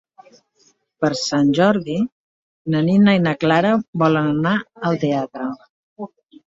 [1.03, 1.99] Per Sant Jordi
[2.75, 4.59] na Nina i na Clara volen anar
[4.91, 5.51] al teatre.